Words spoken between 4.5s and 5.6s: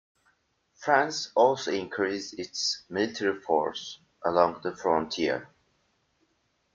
the frontier.